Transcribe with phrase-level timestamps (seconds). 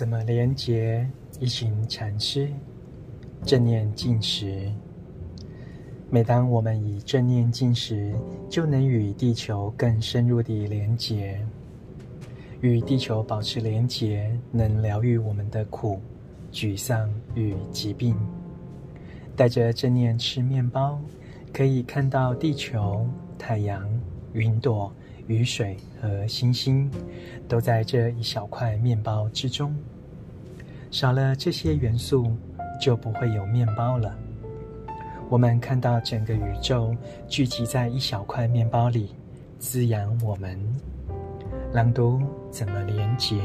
[0.00, 1.06] 怎么连结
[1.40, 2.48] 一行禅师？
[3.44, 4.72] 正念进食。
[6.08, 8.10] 每当我们以正念进食，
[8.48, 11.38] 就能与地球更深入地连结。
[12.62, 16.00] 与地球保持连结，能疗愈我们的苦、
[16.50, 18.16] 沮丧与疾病。
[19.36, 20.98] 带着正念吃面包，
[21.52, 23.86] 可以看到地球、太阳、
[24.32, 24.90] 云朵。
[25.30, 26.90] 雨水和星星
[27.46, 29.72] 都在这一小块面包之中。
[30.90, 32.36] 少了这些元素，
[32.80, 34.12] 就不会有面包了。
[35.28, 36.92] 我们看到整个宇宙
[37.28, 39.14] 聚集在一小块面包里，
[39.60, 40.58] 滋养我们。
[41.72, 42.20] 朗读
[42.50, 43.36] 怎么连结？